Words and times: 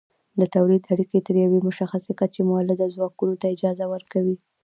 د 0.39 0.41
تولید 0.55 0.83
اړیکې 0.93 1.19
تر 1.27 1.35
یوې 1.45 1.59
مشخصې 1.67 2.11
کچې 2.19 2.41
مؤلده 2.49 2.85
ځواکونو 2.95 3.33
ته 3.41 3.45
اجازه 3.55 3.85
ورکوي. 3.93 4.35